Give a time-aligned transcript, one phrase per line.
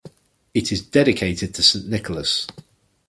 [0.55, 2.47] It is dedicated to Saint Nicholas.